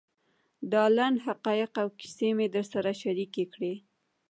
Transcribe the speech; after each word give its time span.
دا 0.71 0.83
لنډ 0.95 1.17
حقایق 1.27 1.71
او 1.81 1.87
کیسې 1.99 2.29
مې 2.37 2.47
در 2.55 2.65
سره 2.73 2.89
شریکې 3.01 3.45
کړې. 3.53 3.73